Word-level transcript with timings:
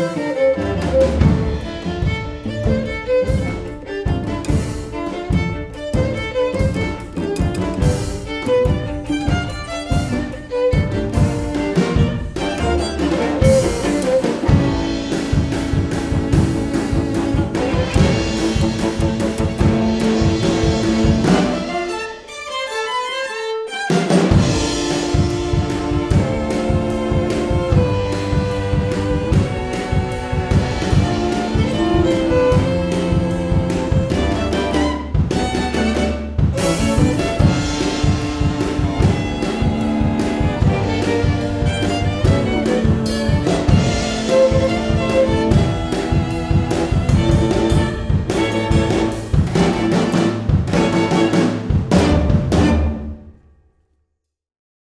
Música 0.00 0.49